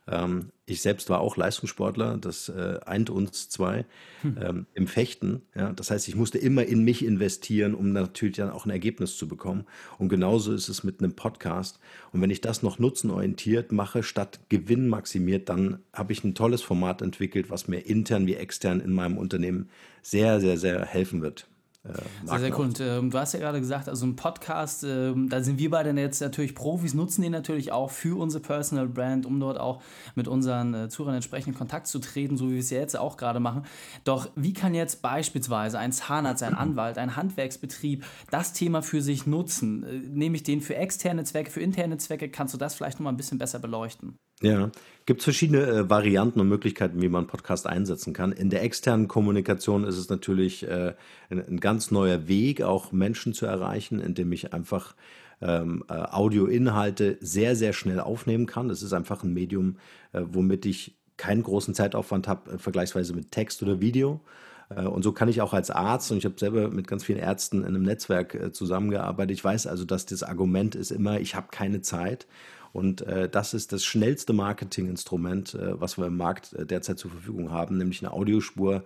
Ähm, 0.07 0.51
ich 0.66 0.81
selbst 0.81 1.10
war 1.10 1.19
auch 1.19 1.36
Leistungssportler, 1.38 2.18
das 2.18 2.50
äh, 2.50 2.80
eint 2.86 3.10
uns 3.10 3.50
zwei 3.50 3.86
hm. 4.22 4.38
ähm, 4.42 4.66
im 4.74 4.88
Fechten. 4.88 5.42
Ja? 5.56 5.74
Das 5.74 5.92
heißt, 5.92 6.07
ich 6.07 6.16
musste 6.16 6.38
immer 6.38 6.66
in 6.66 6.84
mich 6.84 7.04
investieren, 7.04 7.74
um 7.74 7.92
natürlich 7.92 8.38
dann 8.38 8.51
auch 8.51 8.66
ein 8.66 8.72
Ergebnis 8.72 9.18
zu 9.18 9.28
bekommen. 9.28 9.66
Und 9.98 10.10
genauso 10.10 10.54
ist 10.54 10.69
es 10.69 10.84
mit 10.84 11.00
einem 11.00 11.13
Podcast. 11.13 11.80
Und 12.12 12.22
wenn 12.22 12.30
ich 12.30 12.42
das 12.42 12.63
noch 12.63 12.80
nutzenorientiert 12.80 13.72
mache, 13.72 14.04
statt 14.04 14.40
gewinnmaximiert, 14.50 15.50
dann 15.50 15.80
habe 15.94 16.13
ich 16.13 16.24
ein 16.24 16.36
tolles 16.36 16.62
Format 16.62 17.01
entwickelt, 17.01 17.50
was 17.50 17.68
mir 17.68 17.80
intern 17.80 18.28
wie 18.28 18.36
extern 18.36 18.80
in 18.80 18.94
meinem 18.94 19.18
Unternehmen 19.18 19.69
sehr, 20.01 20.40
sehr, 20.40 20.57
sehr 20.57 20.86
helfen 20.86 21.22
wird. 21.22 21.48
Sehr, 21.83 22.39
sehr 22.39 22.59
cool. 22.59 22.65
Und 22.65 22.79
ähm, 22.81 23.09
du 23.09 23.17
hast 23.17 23.33
ja 23.33 23.39
gerade 23.39 23.59
gesagt, 23.59 23.87
also 23.87 24.05
ein 24.05 24.17
Podcast, 24.17 24.83
ähm, 24.83 25.29
da 25.29 25.41
sind 25.41 25.59
wir 25.59 25.69
beide 25.69 25.91
jetzt 25.91 26.19
natürlich 26.19 26.53
Profis, 26.53 26.93
nutzen 26.93 27.21
den 27.21 27.31
natürlich 27.31 27.71
auch 27.71 27.89
für 27.89 28.19
unsere 28.19 28.43
Personal 28.43 28.87
Brand, 28.87 29.25
um 29.25 29.39
dort 29.39 29.57
auch 29.57 29.81
mit 30.13 30.27
unseren 30.27 30.73
äh, 30.73 30.89
Zuhörern 30.89 31.15
entsprechend 31.15 31.53
in 31.53 31.57
Kontakt 31.57 31.87
zu 31.87 31.99
treten, 31.99 32.35
so 32.35 32.49
wie 32.49 32.53
wir 32.53 32.59
es 32.59 32.69
ja 32.69 32.79
jetzt 32.79 32.97
auch 32.97 33.15
gerade 33.15 33.39
machen. 33.39 33.63
Doch 34.03 34.29
wie 34.35 34.51
kann 34.51 34.75
jetzt 34.75 35.01
beispielsweise 35.01 35.79
ein 35.79 35.93
Zahnarzt, 35.93 36.43
ein 36.43 36.53
Anwalt, 36.53 36.97
ein 36.97 37.15
Handwerksbetrieb 37.15 38.05
das 38.29 38.51
Thema 38.51 38.81
für 38.81 39.01
sich 39.01 39.25
nutzen? 39.25 39.83
Äh, 39.83 39.99
nehme 40.09 40.35
ich 40.35 40.43
den 40.43 40.59
für 40.59 40.75
externe 40.75 41.23
Zwecke, 41.23 41.49
für 41.49 41.61
interne 41.61 41.97
Zwecke? 41.97 42.29
Kannst 42.29 42.53
du 42.53 42.57
das 42.57 42.75
vielleicht 42.75 42.99
noch 42.99 43.05
mal 43.05 43.11
ein 43.11 43.17
bisschen 43.17 43.37
besser 43.37 43.59
beleuchten? 43.59 44.17
Ja, 44.41 44.69
gibt 45.09 45.21
es 45.21 45.23
verschiedene 45.23 45.63
äh, 45.63 45.89
Varianten 45.89 46.39
und 46.39 46.50
Möglichkeiten, 46.50 47.01
wie 47.01 47.09
man 47.09 47.25
Podcast 47.25 47.65
einsetzen 47.65 48.13
kann. 48.13 48.31
In 48.31 48.51
der 48.51 48.61
externen 48.61 49.07
Kommunikation 49.07 49.83
ist 49.83 49.97
es 49.97 50.07
natürlich 50.07 50.67
äh, 50.67 50.94
ein, 51.31 51.47
ein, 51.47 51.59
ganz 51.59 51.89
neuer 51.89 52.27
Weg, 52.27 52.61
auch 52.61 52.91
Menschen 52.91 53.33
zu 53.33 53.47
erreichen, 53.47 54.00
indem 54.00 54.31
ich 54.33 54.53
einfach 54.53 54.94
ähm, 55.41 55.83
äh, 55.89 55.94
Audioinhalte 55.94 57.17
sehr, 57.21 57.56
sehr 57.56 57.73
schnell 57.73 58.00
aufnehmen 58.00 58.45
kann. 58.45 58.67
Das 58.67 58.83
ist 58.83 58.94
einfach 58.94 59.23
ein 59.23 59.33
Medium, 59.33 59.77
äh, 60.11 60.21
womit 60.31 60.67
ich 60.67 60.95
keinen 61.17 61.41
großen 61.41 61.73
Zeitaufwand 61.73 62.27
habe, 62.27 62.51
äh, 62.51 62.57
vergleichsweise 62.59 63.15
mit 63.15 63.31
Text 63.31 63.63
oder 63.63 63.81
Video. 63.81 64.21
Äh, 64.69 64.83
und 64.83 65.01
so 65.01 65.12
kann 65.12 65.27
ich 65.27 65.41
auch 65.41 65.53
als 65.53 65.71
Arzt, 65.71 66.12
und 66.12 66.19
ich 66.19 66.25
habe 66.25 66.35
selber 66.38 66.69
mit 66.69 66.88
ganz 66.88 67.03
vielen 67.03 67.17
Ärzten 67.17 67.62
in 67.62 67.69
einem 67.69 67.81
Netzwerk 67.81 68.53
zusammengearbeitet, 68.53 69.31
ich 69.31 69.44
weiß 69.44 69.65
also, 69.65 69.85
dass 69.85 70.05
das 70.05 70.21
Argument 70.21 70.75
ist 70.75 70.91
immer, 70.91 71.19
ich 71.19 71.33
habe 71.33 71.47
keine 71.50 71.81
Zeit. 71.81 72.27
Und 72.71 73.01
äh, 73.01 73.30
das 73.30 73.54
ist 73.54 73.74
das 73.74 73.83
schnellste 73.83 74.33
Marketinginstrument, 74.33 75.56
äh, 75.56 75.80
was 75.80 75.98
wir 75.98 76.07
im 76.07 76.18
Markt 76.18 76.54
äh, 76.54 76.66
derzeit 76.66 77.00
zur 77.00 77.12
Verfügung 77.12 77.51
haben, 77.51 77.77
nämlich 77.77 78.01
eine 78.01 78.13
Audiospur, 78.13 78.83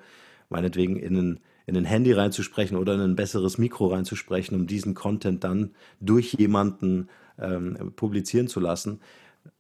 meinetwegen 0.50 0.98
in 0.98 1.18
ein, 1.18 1.40
in 1.66 1.78
ein 1.78 1.86
Handy 1.86 2.12
reinzusprechen 2.12 2.78
oder 2.78 2.94
in 2.96 3.02
ein 3.02 3.16
besseres 3.16 3.58
Mikro 3.58 3.88
reinzusprechen, 3.88 4.56
um 4.56 4.68
diesen 4.68 4.94
Content 4.94 5.44
dann 5.44 5.72
durch 6.00 6.34
jemanden 6.34 7.10
ähm, 7.40 7.94
publizieren 7.96 8.48
zu 8.48 8.60
lassen, 8.60 9.00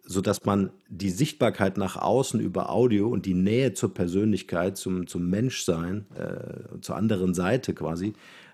sodass 0.05 0.45
man 0.45 0.71
die 0.89 1.09
Sichtbarkeit 1.09 1.77
nach 1.77 1.97
außen 1.97 2.39
über 2.39 2.69
Audio 2.69 3.07
und 3.09 3.25
die 3.25 3.33
Nähe 3.33 3.73
zur 3.73 3.93
Persönlichkeit, 3.93 4.77
zum, 4.77 5.07
zum 5.07 5.29
Menschsein, 5.29 6.05
äh, 6.15 6.79
zur 6.81 6.95
anderen 6.95 7.33
Seite 7.33 7.73
quasi, 7.73 8.13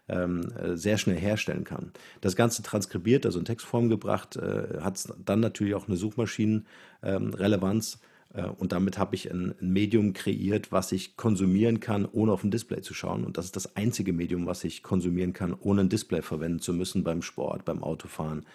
ähm, 0.09 0.51
äh, 0.61 0.75
sehr 0.75 0.97
schnell 0.97 1.17
herstellen 1.17 1.63
kann. 1.63 1.91
Das 2.21 2.35
Ganze 2.35 2.63
transkribiert, 2.63 3.25
also 3.25 3.39
in 3.39 3.45
Textform 3.45 3.89
gebracht, 3.89 4.35
äh, 4.35 4.79
hat 4.81 5.07
dann 5.23 5.39
natürlich 5.39 5.75
auch 5.75 5.87
eine 5.87 5.97
Suchmaschinenrelevanz. 5.97 7.99
Ähm, 8.33 8.33
äh, 8.33 8.49
und 8.49 8.71
damit 8.71 8.97
habe 8.97 9.15
ich 9.15 9.31
ein, 9.31 9.55
ein, 9.61 9.71
Medium 9.71 10.13
kreiert, 10.13 10.71
was 10.71 10.91
ich 10.91 11.15
konsumieren 11.15 11.79
kann, 11.79 12.05
ohne 12.05 12.31
auf 12.31 12.43
ein 12.43 12.51
Display 12.51 12.81
zu 12.81 12.93
schauen. 12.93 13.23
Und 13.23 13.37
das 13.37 13.45
ist 13.45 13.55
das 13.55 13.75
einzige 13.75 14.13
Medium, 14.13 14.45
was 14.45 14.63
ich 14.63 14.83
konsumieren 14.83 15.33
kann, 15.33 15.55
ohne 15.59 15.81
ein 15.81 15.89
Display 15.89 16.21
verwenden 16.21 16.59
zu 16.59 16.73
müssen 16.73 17.03
beim 17.03 17.21
Sport, 17.21 17.65
beim 17.65 17.83
Autofahren, 17.83 18.45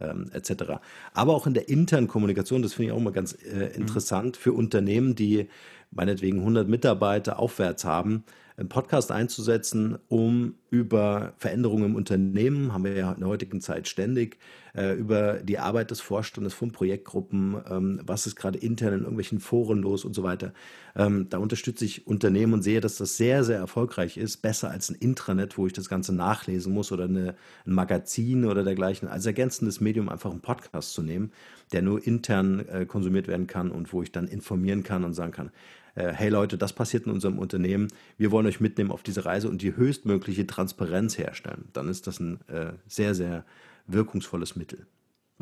ähm, 0.00 0.30
etc. 0.32 0.80
Aber 1.12 1.34
auch 1.34 1.46
in 1.46 1.54
der 1.54 1.68
internen 1.68 2.08
Kommunikation, 2.08 2.62
das 2.62 2.74
finde 2.74 2.90
ich 2.90 2.96
auch 2.96 3.00
mal 3.00 3.12
ganz 3.12 3.32
äh, 3.32 3.74
interessant, 3.74 4.36
mhm. 4.36 4.40
für 4.40 4.52
Unternehmen, 4.52 5.14
die 5.14 5.48
meinetwegen 5.90 6.40
100 6.40 6.68
Mitarbeiter 6.68 7.38
aufwärts 7.38 7.84
haben, 7.84 8.24
einen 8.56 8.68
Podcast 8.68 9.10
einzusetzen, 9.10 9.98
um 10.08 10.54
über 10.70 11.34
Veränderungen 11.38 11.86
im 11.86 11.96
Unternehmen, 11.96 12.72
haben 12.72 12.84
wir 12.84 12.94
ja 12.94 13.12
in 13.12 13.20
der 13.20 13.28
heutigen 13.28 13.60
Zeit 13.60 13.88
ständig, 13.88 14.38
äh, 14.74 14.94
über 14.94 15.34
die 15.34 15.58
Arbeit 15.58 15.90
des 15.90 16.00
Vorstandes 16.00 16.52
von 16.52 16.72
Projektgruppen, 16.72 17.56
ähm, 17.70 18.00
was 18.04 18.26
ist 18.26 18.36
gerade 18.36 18.58
intern 18.58 18.94
in 18.94 19.00
irgendwelchen 19.00 19.40
Foren 19.40 19.82
los 19.82 20.04
und 20.04 20.14
so 20.14 20.22
weiter. 20.22 20.52
Ähm, 20.96 21.28
da 21.30 21.38
unterstütze 21.38 21.84
ich 21.84 22.06
Unternehmen 22.06 22.54
und 22.54 22.62
sehe, 22.62 22.80
dass 22.80 22.96
das 22.96 23.16
sehr, 23.16 23.44
sehr 23.44 23.58
erfolgreich 23.58 24.16
ist, 24.16 24.38
besser 24.38 24.70
als 24.70 24.90
ein 24.90 24.96
Intranet, 24.96 25.56
wo 25.58 25.66
ich 25.66 25.72
das 25.72 25.88
Ganze 25.88 26.14
nachlesen 26.14 26.72
muss 26.72 26.92
oder 26.92 27.04
eine, 27.04 27.34
ein 27.66 27.72
Magazin 27.72 28.44
oder 28.44 28.64
dergleichen. 28.64 29.08
Als 29.08 29.26
ergänzendes 29.26 29.80
Medium 29.80 30.08
einfach 30.08 30.30
einen 30.30 30.40
Podcast 30.40 30.92
zu 30.92 31.02
nehmen, 31.02 31.32
der 31.72 31.82
nur 31.82 32.04
intern 32.04 32.66
äh, 32.68 32.86
konsumiert 32.86 33.28
werden 33.28 33.46
kann 33.46 33.70
und 33.70 33.92
wo 33.92 34.02
ich 34.02 34.12
dann 34.12 34.28
informieren 34.28 34.82
kann 34.82 35.04
und 35.04 35.14
sagen 35.14 35.32
kann, 35.32 35.50
äh, 35.94 36.12
hey 36.12 36.28
Leute, 36.28 36.58
das 36.58 36.72
passiert 36.72 37.06
in 37.06 37.12
unserem 37.12 37.38
Unternehmen, 37.38 37.88
wir 38.18 38.30
wollen 38.30 38.46
euch 38.46 38.60
mitnehmen 38.60 38.90
auf 38.90 39.02
diese 39.02 39.24
Reise 39.24 39.48
und 39.48 39.62
die 39.62 39.76
höchstmögliche 39.76 40.46
Transparenz 40.46 41.18
herstellen. 41.18 41.66
Dann 41.72 41.88
ist 41.88 42.06
das 42.06 42.20
ein 42.20 42.40
äh, 42.48 42.72
sehr, 42.88 43.14
sehr 43.14 43.44
wirkungsvolles 43.86 44.56
Mittel. 44.56 44.86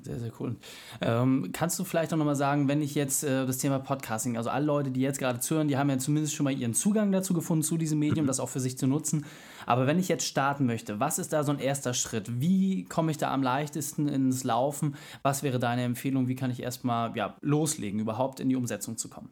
Sehr, 0.00 0.18
sehr 0.18 0.32
cool. 0.40 0.56
Ähm, 1.02 1.50
kannst 1.52 1.78
du 1.78 1.84
vielleicht 1.84 2.12
auch 2.14 2.16
nochmal 2.16 2.34
sagen, 2.34 2.66
wenn 2.66 2.80
ich 2.80 2.94
jetzt 2.94 3.24
äh, 3.24 3.46
das 3.46 3.58
Thema 3.58 3.78
Podcasting, 3.78 4.38
also 4.38 4.48
alle 4.48 4.64
Leute, 4.64 4.90
die 4.90 5.02
jetzt 5.02 5.18
gerade 5.18 5.38
zuhören, 5.38 5.68
die 5.68 5.76
haben 5.76 5.90
ja 5.90 5.98
zumindest 5.98 6.34
schon 6.34 6.44
mal 6.44 6.50
ihren 6.50 6.72
Zugang 6.72 7.12
dazu 7.12 7.34
gefunden, 7.34 7.62
zu 7.62 7.76
diesem 7.76 7.98
Medium, 7.98 8.24
mhm. 8.24 8.26
das 8.28 8.40
auch 8.40 8.48
für 8.48 8.58
sich 8.58 8.78
zu 8.78 8.86
nutzen. 8.86 9.26
Aber 9.66 9.86
wenn 9.86 9.98
ich 9.98 10.08
jetzt 10.08 10.26
starten 10.26 10.64
möchte, 10.64 10.98
was 10.98 11.18
ist 11.18 11.32
da 11.32 11.44
so 11.44 11.52
ein 11.52 11.58
erster 11.58 11.92
Schritt? 11.92 12.40
Wie 12.40 12.84
komme 12.84 13.10
ich 13.10 13.18
da 13.18 13.32
am 13.32 13.42
leichtesten 13.42 14.08
ins 14.08 14.44
Laufen? 14.44 14.96
Was 15.22 15.42
wäre 15.42 15.58
deine 15.58 15.82
Empfehlung? 15.84 16.26
Wie 16.26 16.36
kann 16.36 16.50
ich 16.50 16.62
erstmal 16.62 17.14
ja, 17.16 17.36
loslegen, 17.42 18.00
überhaupt 18.00 18.40
in 18.40 18.48
die 18.48 18.56
Umsetzung 18.56 18.96
zu 18.96 19.08
kommen? 19.08 19.30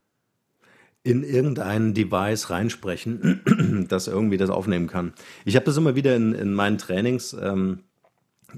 in 1.03 1.23
irgendein 1.23 1.95
Device 1.95 2.51
reinsprechen, 2.51 3.87
das 3.89 4.07
irgendwie 4.07 4.37
das 4.37 4.51
aufnehmen 4.51 4.87
kann. 4.87 5.15
Ich 5.47 5.57
habe 5.57 5.65
das 5.65 5.79
immer 5.79 5.95
wieder 5.95 6.15
in, 6.15 6.35
in 6.35 6.53
meinen 6.53 6.77
Trainings, 6.77 7.33
ähm, 7.33 7.81
äh, 7.81 7.90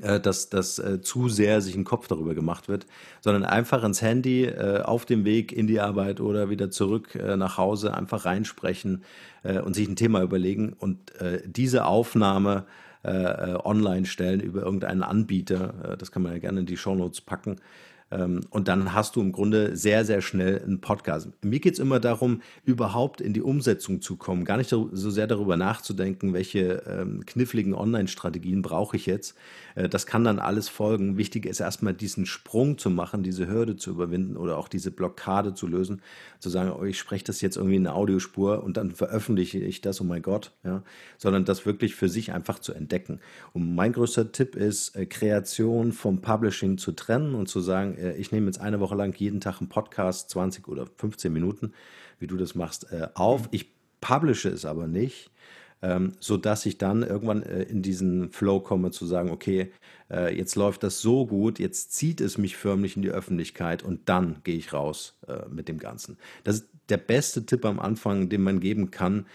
dass, 0.00 0.48
dass 0.48 0.78
äh, 0.78 1.00
zu 1.00 1.28
sehr 1.28 1.60
sich 1.60 1.74
ein 1.74 1.84
Kopf 1.84 2.08
darüber 2.08 2.34
gemacht 2.34 2.68
wird, 2.68 2.86
sondern 3.20 3.44
einfach 3.44 3.84
ins 3.84 4.02
Handy 4.02 4.44
äh, 4.44 4.80
auf 4.82 5.04
dem 5.04 5.24
Weg 5.24 5.52
in 5.52 5.66
die 5.66 5.80
Arbeit 5.80 6.20
oder 6.20 6.50
wieder 6.50 6.70
zurück 6.70 7.14
äh, 7.14 7.36
nach 7.36 7.58
Hause 7.58 7.94
einfach 7.94 8.24
reinsprechen 8.24 9.04
äh, 9.42 9.60
und 9.60 9.74
sich 9.74 9.88
ein 9.88 9.96
Thema 9.96 10.22
überlegen 10.22 10.74
und 10.78 11.14
äh, 11.20 11.42
diese 11.46 11.84
Aufnahme 11.84 12.64
online 13.04 14.06
stellen 14.06 14.38
über 14.38 14.62
irgendeinen 14.62 15.02
Anbieter. 15.02 15.96
das 15.98 16.12
kann 16.12 16.22
man 16.22 16.34
ja 16.34 16.38
gerne 16.38 16.60
in 16.60 16.66
die 16.66 16.76
Shownotes 16.76 17.20
packen 17.20 17.56
und 18.12 18.68
dann 18.68 18.92
hast 18.92 19.16
du 19.16 19.20
im 19.20 19.32
Grunde 19.32 19.76
sehr, 19.76 20.04
sehr 20.04 20.20
schnell 20.20 20.62
einen 20.62 20.80
Podcast. 20.80 21.28
Mir 21.42 21.60
geht 21.60 21.74
es 21.74 21.78
immer 21.78 22.00
darum, 22.00 22.42
überhaupt 22.64 23.20
in 23.20 23.32
die 23.32 23.42
Umsetzung 23.42 24.02
zu 24.02 24.16
kommen, 24.16 24.44
gar 24.44 24.56
nicht 24.56 24.68
so 24.68 24.90
sehr 24.92 25.26
darüber 25.26 25.56
nachzudenken, 25.56 26.32
welche 26.32 26.82
ähm, 26.86 27.24
kniffligen 27.24 27.74
Online-Strategien 27.74 28.62
brauche 28.62 28.96
ich 28.96 29.06
jetzt. 29.06 29.34
Äh, 29.74 29.88
das 29.88 30.06
kann 30.06 30.24
dann 30.24 30.38
alles 30.38 30.68
folgen. 30.68 31.16
Wichtig 31.16 31.46
ist 31.46 31.60
erstmal 31.60 31.94
diesen 31.94 32.26
Sprung 32.26 32.78
zu 32.78 32.90
machen, 32.90 33.22
diese 33.22 33.48
Hürde 33.48 33.76
zu 33.76 33.90
überwinden 33.90 34.36
oder 34.36 34.58
auch 34.58 34.68
diese 34.68 34.90
Blockade 34.90 35.54
zu 35.54 35.66
lösen, 35.66 36.02
zu 36.38 36.50
sagen, 36.50 36.72
oh, 36.78 36.84
ich 36.84 36.98
spreche 36.98 37.24
das 37.24 37.40
jetzt 37.40 37.56
irgendwie 37.56 37.76
in 37.76 37.86
eine 37.86 37.96
Audiospur 37.96 38.62
und 38.62 38.76
dann 38.76 38.90
veröffentliche 38.90 39.58
ich 39.58 39.80
das, 39.80 40.00
oh 40.00 40.04
mein 40.04 40.22
Gott, 40.22 40.52
ja, 40.64 40.82
sondern 41.18 41.44
das 41.44 41.66
wirklich 41.66 41.94
für 41.94 42.08
sich 42.08 42.32
einfach 42.32 42.58
zu 42.58 42.72
entdecken. 42.72 43.20
Und 43.52 43.74
mein 43.74 43.92
größter 43.92 44.32
Tipp 44.32 44.56
ist, 44.56 44.96
äh, 44.96 45.06
Kreation 45.06 45.92
vom 45.92 46.20
Publishing 46.20 46.78
zu 46.78 46.92
trennen 46.92 47.34
und 47.34 47.48
zu 47.48 47.60
sagen, 47.60 47.96
ich 48.10 48.32
nehme 48.32 48.46
jetzt 48.46 48.60
eine 48.60 48.80
Woche 48.80 48.94
lang 48.94 49.18
jeden 49.18 49.40
Tag 49.40 49.60
einen 49.60 49.68
Podcast, 49.68 50.30
20 50.30 50.68
oder 50.68 50.86
15 50.96 51.32
Minuten, 51.32 51.72
wie 52.18 52.26
du 52.26 52.36
das 52.36 52.54
machst, 52.54 52.92
äh, 52.92 53.08
auf. 53.14 53.48
Ich 53.50 53.72
publishe 54.00 54.48
es 54.48 54.64
aber 54.64 54.86
nicht, 54.86 55.30
ähm, 55.82 56.12
sodass 56.20 56.66
ich 56.66 56.78
dann 56.78 57.02
irgendwann 57.02 57.42
äh, 57.42 57.62
in 57.62 57.82
diesen 57.82 58.30
Flow 58.30 58.60
komme 58.60 58.90
zu 58.90 59.06
sagen, 59.06 59.30
okay, 59.30 59.72
äh, 60.10 60.36
jetzt 60.36 60.54
läuft 60.54 60.82
das 60.82 61.00
so 61.00 61.26
gut, 61.26 61.58
jetzt 61.58 61.92
zieht 61.92 62.20
es 62.20 62.38
mich 62.38 62.56
förmlich 62.56 62.96
in 62.96 63.02
die 63.02 63.10
Öffentlichkeit 63.10 63.82
und 63.82 64.08
dann 64.08 64.36
gehe 64.44 64.56
ich 64.56 64.72
raus 64.72 65.18
äh, 65.26 65.48
mit 65.48 65.68
dem 65.68 65.78
Ganzen. 65.78 66.18
Das 66.44 66.56
ist 66.56 66.68
der 66.88 66.98
beste 66.98 67.46
Tipp 67.46 67.64
am 67.64 67.78
Anfang, 67.80 68.28
den 68.28 68.42
man 68.42 68.60
geben 68.60 68.90
kann. 68.90 69.26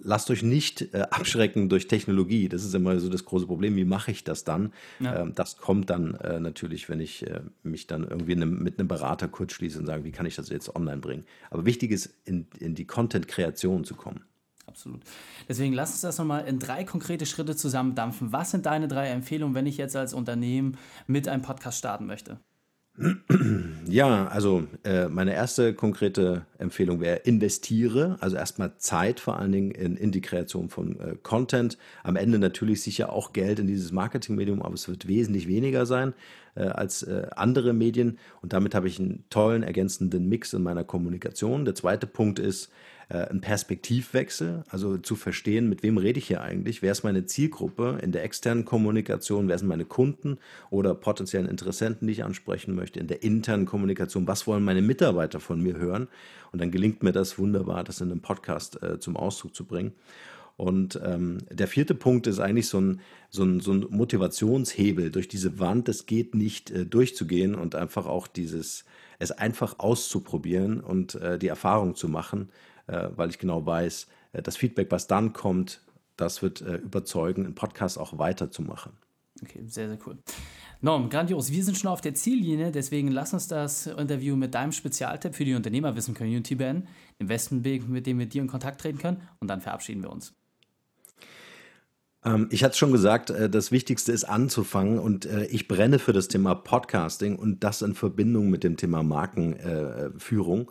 Lasst 0.00 0.30
euch 0.30 0.42
nicht 0.42 0.94
äh, 0.94 1.02
abschrecken 1.10 1.68
durch 1.68 1.88
Technologie. 1.88 2.48
Das 2.48 2.64
ist 2.64 2.74
immer 2.74 2.98
so 2.98 3.08
das 3.08 3.24
große 3.24 3.46
Problem. 3.46 3.76
Wie 3.76 3.84
mache 3.84 4.10
ich 4.10 4.24
das 4.24 4.44
dann? 4.44 4.72
Ja. 5.00 5.22
Ähm, 5.22 5.34
das 5.34 5.56
kommt 5.56 5.90
dann 5.90 6.14
äh, 6.16 6.40
natürlich, 6.40 6.88
wenn 6.88 7.00
ich 7.00 7.26
äh, 7.26 7.40
mich 7.62 7.86
dann 7.86 8.04
irgendwie 8.04 8.36
ne, 8.36 8.46
mit 8.46 8.78
einem 8.78 8.88
Berater 8.88 9.28
kurz 9.28 9.52
schließe 9.52 9.78
und 9.78 9.86
sage, 9.86 10.04
wie 10.04 10.12
kann 10.12 10.26
ich 10.26 10.36
das 10.36 10.48
jetzt 10.48 10.74
online 10.74 10.98
bringen? 10.98 11.24
Aber 11.50 11.64
wichtig 11.66 11.90
ist, 11.90 12.14
in, 12.24 12.46
in 12.58 12.74
die 12.74 12.86
Content-Kreation 12.86 13.84
zu 13.84 13.94
kommen. 13.94 14.24
Absolut. 14.66 15.02
Deswegen 15.48 15.74
lass 15.74 15.92
uns 15.92 16.00
das 16.00 16.18
nochmal 16.18 16.46
in 16.46 16.58
drei 16.58 16.84
konkrete 16.84 17.26
Schritte 17.26 17.54
zusammendampfen. 17.54 18.32
Was 18.32 18.50
sind 18.50 18.66
deine 18.66 18.88
drei 18.88 19.08
Empfehlungen, 19.08 19.54
wenn 19.54 19.66
ich 19.66 19.76
jetzt 19.76 19.94
als 19.94 20.14
Unternehmen 20.14 20.78
mit 21.06 21.28
einem 21.28 21.42
Podcast 21.42 21.78
starten 21.78 22.06
möchte? 22.06 22.40
Ja, 23.88 24.28
also 24.28 24.68
äh, 24.84 25.08
meine 25.08 25.34
erste 25.34 25.74
konkrete 25.74 26.46
Empfehlung 26.58 27.00
wäre, 27.00 27.16
investiere, 27.16 28.16
also 28.20 28.36
erstmal 28.36 28.76
Zeit 28.78 29.18
vor 29.18 29.36
allen 29.36 29.50
Dingen 29.50 29.72
in, 29.72 29.96
in 29.96 30.12
die 30.12 30.20
Kreation 30.20 30.68
von 30.68 31.00
äh, 31.00 31.16
Content. 31.22 31.76
Am 32.04 32.14
Ende 32.14 32.38
natürlich 32.38 32.82
sicher 32.82 33.12
auch 33.12 33.32
Geld 33.32 33.58
in 33.58 33.66
dieses 33.66 33.90
Marketingmedium, 33.90 34.62
aber 34.62 34.74
es 34.74 34.88
wird 34.88 35.08
wesentlich 35.08 35.48
weniger 35.48 35.86
sein 35.86 36.14
äh, 36.54 36.62
als 36.66 37.02
äh, 37.02 37.26
andere 37.34 37.72
Medien. 37.72 38.18
Und 38.42 38.52
damit 38.52 38.76
habe 38.76 38.86
ich 38.86 39.00
einen 39.00 39.24
tollen 39.28 39.64
ergänzenden 39.64 40.28
Mix 40.28 40.52
in 40.52 40.62
meiner 40.62 40.84
Kommunikation. 40.84 41.64
Der 41.64 41.74
zweite 41.74 42.06
Punkt 42.06 42.38
ist, 42.38 42.70
äh, 43.08 43.28
ein 43.28 43.40
Perspektivwechsel, 43.40 44.64
also 44.68 44.98
zu 44.98 45.16
verstehen, 45.16 45.68
mit 45.68 45.82
wem 45.82 45.98
rede 45.98 46.18
ich 46.18 46.26
hier 46.26 46.42
eigentlich, 46.42 46.82
wer 46.82 46.92
ist 46.92 47.04
meine 47.04 47.26
Zielgruppe 47.26 47.98
in 48.02 48.12
der 48.12 48.24
externen 48.24 48.64
Kommunikation, 48.64 49.48
wer 49.48 49.58
sind 49.58 49.68
meine 49.68 49.84
Kunden 49.84 50.38
oder 50.70 50.94
potenziellen 50.94 51.48
Interessenten, 51.48 52.06
die 52.06 52.12
ich 52.12 52.24
ansprechen 52.24 52.74
möchte, 52.74 53.00
in 53.00 53.06
der 53.06 53.22
internen 53.22 53.66
Kommunikation, 53.66 54.26
was 54.26 54.46
wollen 54.46 54.64
meine 54.64 54.82
Mitarbeiter 54.82 55.40
von 55.40 55.60
mir 55.60 55.76
hören 55.76 56.08
und 56.52 56.60
dann 56.60 56.70
gelingt 56.70 57.02
mir 57.02 57.12
das 57.12 57.38
wunderbar, 57.38 57.84
das 57.84 58.00
in 58.00 58.10
einem 58.10 58.20
Podcast 58.20 58.82
äh, 58.82 58.98
zum 58.98 59.16
Ausdruck 59.16 59.54
zu 59.54 59.64
bringen. 59.64 59.92
Und 60.56 61.00
ähm, 61.04 61.38
der 61.50 61.66
vierte 61.66 61.94
Punkt 61.94 62.28
ist 62.28 62.38
eigentlich 62.38 62.68
so 62.68 62.80
ein, 62.80 63.00
so, 63.28 63.42
ein, 63.42 63.58
so 63.58 63.72
ein 63.72 63.86
Motivationshebel 63.90 65.10
durch 65.10 65.26
diese 65.26 65.58
Wand. 65.58 65.88
Es 65.88 66.06
geht 66.06 66.34
nicht 66.34 66.70
äh, 66.70 66.86
durchzugehen 66.86 67.56
und 67.56 67.74
einfach 67.74 68.06
auch 68.06 68.28
dieses, 68.28 68.84
es 69.18 69.32
einfach 69.32 69.78
auszuprobieren 69.78 70.80
und 70.80 71.16
äh, 71.16 71.38
die 71.38 71.48
Erfahrung 71.48 71.96
zu 71.96 72.08
machen, 72.08 72.50
weil 72.86 73.30
ich 73.30 73.38
genau 73.38 73.64
weiß, 73.64 74.06
äh, 74.34 74.42
das 74.42 74.56
Feedback, 74.56 74.90
was 74.90 75.06
dann 75.06 75.32
kommt, 75.32 75.80
das 76.16 76.42
wird 76.42 76.60
äh, 76.60 76.76
überzeugen, 76.76 77.44
einen 77.44 77.54
Podcast 77.54 77.98
auch 77.98 78.18
weiterzumachen. 78.18 78.92
Okay, 79.42 79.64
sehr, 79.66 79.88
sehr 79.88 79.98
cool. 80.06 80.18
Norm, 80.80 81.08
grandios. 81.08 81.50
Wir 81.50 81.64
sind 81.64 81.76
schon 81.76 81.90
auf 81.90 82.00
der 82.00 82.14
Ziellinie, 82.14 82.70
deswegen 82.70 83.08
lass 83.08 83.32
uns 83.32 83.48
das 83.48 83.86
Interview 83.86 84.36
mit 84.36 84.54
deinem 84.54 84.72
Spezialtipp 84.72 85.34
für 85.34 85.44
die 85.44 85.54
Unternehmerwissen-Community 85.54 86.54
beenden, 86.56 86.88
den 87.18 87.26
besten 87.26 87.64
Weg, 87.64 87.88
mit 87.88 88.06
dem 88.06 88.18
wir 88.18 88.26
dir 88.26 88.42
in 88.42 88.48
Kontakt 88.48 88.82
treten 88.82 88.98
können 88.98 89.22
und 89.40 89.48
dann 89.48 89.60
verabschieden 89.60 90.02
wir 90.02 90.10
uns. 90.10 90.34
Ähm, 92.24 92.48
ich 92.50 92.62
hatte 92.62 92.72
es 92.72 92.78
schon 92.78 92.92
gesagt, 92.92 93.30
das 93.30 93.72
Wichtigste 93.72 94.12
ist 94.12 94.24
anzufangen 94.24 94.98
und 94.98 95.24
ich 95.24 95.68
brenne 95.68 95.98
für 95.98 96.12
das 96.12 96.28
Thema 96.28 96.54
Podcasting 96.54 97.36
und 97.36 97.64
das 97.64 97.82
in 97.82 97.94
Verbindung 97.94 98.50
mit 98.50 98.62
dem 98.62 98.76
Thema 98.76 99.02
Markenführung. 99.02 100.70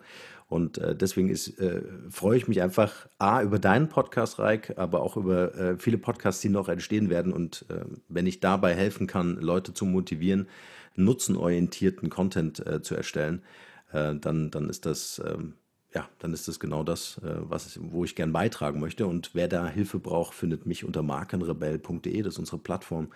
Und 0.54 0.78
äh, 0.78 0.94
deswegen 0.94 1.30
ist, 1.30 1.58
äh, 1.58 1.82
freue 2.10 2.36
ich 2.36 2.46
mich 2.46 2.62
einfach 2.62 3.08
A, 3.18 3.42
über 3.42 3.58
deinen 3.58 3.88
Podcast, 3.88 4.38
Reik, 4.38 4.74
aber 4.78 5.02
auch 5.02 5.16
über 5.16 5.52
äh, 5.56 5.78
viele 5.78 5.98
Podcasts, 5.98 6.42
die 6.42 6.48
noch 6.48 6.68
entstehen 6.68 7.10
werden. 7.10 7.32
Und 7.32 7.66
äh, 7.70 7.84
wenn 8.08 8.24
ich 8.24 8.38
dabei 8.38 8.72
helfen 8.72 9.08
kann, 9.08 9.34
Leute 9.40 9.74
zu 9.74 9.84
motivieren, 9.84 10.46
nutzenorientierten 10.94 12.08
Content 12.08 12.64
äh, 12.64 12.80
zu 12.82 12.94
erstellen, 12.94 13.42
äh, 13.90 14.14
dann, 14.14 14.52
dann 14.52 14.70
ist 14.70 14.86
das. 14.86 15.20
Ähm, 15.26 15.54
ja, 15.92 16.08
dann 16.20 16.32
ist 16.32 16.46
das 16.46 16.58
genau 16.58 16.82
das, 16.82 17.20
was, 17.22 17.78
wo 17.80 18.04
ich 18.04 18.16
gern 18.16 18.32
beitragen 18.32 18.80
möchte. 18.80 19.06
Und 19.06 19.30
wer 19.32 19.46
da 19.46 19.68
Hilfe 19.68 20.00
braucht, 20.00 20.34
findet 20.34 20.66
mich 20.66 20.84
unter 20.84 21.04
markenrebell.de. 21.04 22.22
Das 22.22 22.34
ist 22.34 22.38
unsere 22.40 22.58
Plattform, 22.58 23.10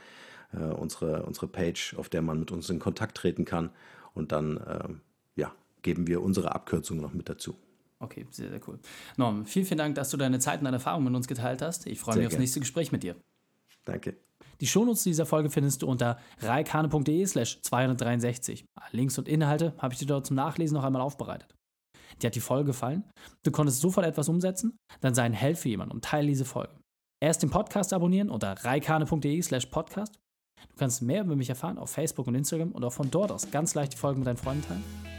unsere, 0.52 1.24
unsere 1.24 1.48
Page, 1.48 1.96
auf 1.96 2.08
der 2.08 2.22
man 2.22 2.38
mit 2.38 2.52
uns 2.52 2.70
in 2.70 2.78
Kontakt 2.78 3.16
treten 3.16 3.44
kann. 3.44 3.70
Und 4.14 4.30
dann 4.30 4.60
ähm, 4.64 5.00
geben 5.82 6.06
wir 6.06 6.22
unsere 6.22 6.54
Abkürzung 6.54 7.00
noch 7.00 7.12
mit 7.12 7.28
dazu. 7.28 7.56
Okay, 8.00 8.26
sehr, 8.30 8.50
sehr 8.50 8.60
cool. 8.68 8.78
Norm, 9.16 9.44
vielen, 9.44 9.66
vielen 9.66 9.78
Dank, 9.78 9.94
dass 9.96 10.10
du 10.10 10.16
deine 10.16 10.38
Zeit 10.38 10.60
und 10.60 10.64
deine 10.64 10.76
Erfahrungen 10.76 11.06
mit 11.06 11.14
uns 11.14 11.26
geteilt 11.26 11.62
hast. 11.62 11.86
Ich 11.86 11.98
freue 11.98 12.14
sehr 12.14 12.22
mich 12.22 12.26
aufs 12.28 12.38
nächste 12.38 12.60
Gespräch 12.60 12.92
mit 12.92 13.02
dir. 13.02 13.16
Danke. 13.84 14.16
Die 14.60 14.66
Shownotes 14.66 15.04
dieser 15.04 15.26
Folge 15.26 15.50
findest 15.50 15.82
du 15.82 15.86
unter 15.86 16.18
reikane.de 16.40 17.26
slash 17.26 17.60
263. 17.62 18.64
Links 18.92 19.18
und 19.18 19.28
Inhalte 19.28 19.74
habe 19.78 19.94
ich 19.94 20.00
dir 20.00 20.06
dort 20.06 20.26
zum 20.26 20.36
Nachlesen 20.36 20.76
noch 20.76 20.84
einmal 20.84 21.02
aufbereitet. 21.02 21.54
Dir 22.20 22.28
hat 22.28 22.34
die 22.34 22.40
Folge 22.40 22.66
gefallen? 22.66 23.04
Du 23.44 23.50
konntest 23.50 23.80
sofort 23.80 24.06
etwas 24.06 24.28
umsetzen? 24.28 24.76
Dann 25.00 25.14
sei 25.14 25.22
ein 25.22 25.32
Held 25.32 25.58
für 25.58 25.68
jemanden 25.68 25.94
und 25.94 26.04
teile 26.04 26.26
diese 26.26 26.44
Folge. 26.44 26.74
Erst 27.20 27.42
den 27.42 27.50
Podcast 27.50 27.92
abonnieren 27.92 28.30
unter 28.30 28.52
reikane.de 28.64 29.42
slash 29.42 29.66
podcast. 29.66 30.18
Du 30.70 30.76
kannst 30.76 31.02
mehr 31.02 31.22
über 31.22 31.36
mich 31.36 31.48
erfahren 31.48 31.78
auf 31.78 31.90
Facebook 31.90 32.26
und 32.26 32.34
Instagram 32.34 32.72
und 32.72 32.84
auch 32.84 32.92
von 32.92 33.10
dort 33.10 33.30
aus 33.30 33.50
ganz 33.50 33.74
leicht 33.74 33.92
die 33.94 33.96
Folgen 33.96 34.20
mit 34.20 34.26
deinen 34.26 34.36
Freunden 34.36 34.62
teilen. 34.62 35.17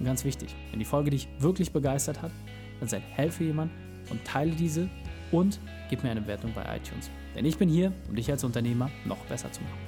Und 0.00 0.06
ganz 0.06 0.24
wichtig, 0.24 0.56
wenn 0.70 0.78
die 0.78 0.84
Folge 0.84 1.10
dich 1.10 1.28
wirklich 1.38 1.72
begeistert 1.72 2.22
hat, 2.22 2.32
dann 2.80 2.88
sei 2.88 3.00
helfe 3.00 3.44
jemand 3.44 3.70
und 4.08 4.24
teile 4.24 4.52
diese 4.52 4.88
und 5.30 5.60
gib 5.90 6.02
mir 6.02 6.10
eine 6.10 6.22
Bewertung 6.22 6.52
bei 6.54 6.62
iTunes. 6.62 7.10
Denn 7.36 7.44
ich 7.44 7.58
bin 7.58 7.68
hier, 7.68 7.92
um 8.08 8.16
dich 8.16 8.30
als 8.30 8.42
Unternehmer 8.42 8.90
noch 9.04 9.18
besser 9.26 9.52
zu 9.52 9.60
machen. 9.62 9.78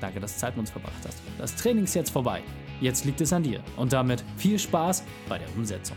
Danke, 0.00 0.20
dass 0.20 0.34
du 0.34 0.40
Zeit 0.40 0.54
mit 0.54 0.60
uns 0.60 0.70
verbracht 0.70 0.94
hast. 1.06 1.18
Das 1.38 1.54
Training 1.56 1.84
ist 1.84 1.94
jetzt 1.94 2.10
vorbei. 2.10 2.40
Jetzt 2.80 3.04
liegt 3.04 3.20
es 3.20 3.32
an 3.32 3.42
dir. 3.42 3.60
Und 3.76 3.92
damit 3.92 4.24
viel 4.36 4.58
Spaß 4.58 5.04
bei 5.28 5.38
der 5.38 5.48
Umsetzung. 5.56 5.96